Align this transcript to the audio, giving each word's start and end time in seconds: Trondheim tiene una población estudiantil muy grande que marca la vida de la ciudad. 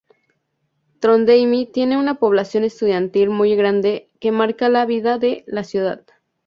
Trondheim 0.99 1.71
tiene 1.71 1.95
una 1.95 2.15
población 2.15 2.63
estudiantil 2.63 3.29
muy 3.29 3.53
grande 3.55 4.09
que 4.19 4.31
marca 4.31 4.67
la 4.67 4.87
vida 4.87 5.19
de 5.19 5.43
la 5.45 5.63
ciudad. 5.63 6.01